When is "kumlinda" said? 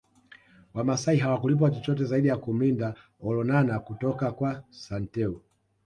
2.37-2.93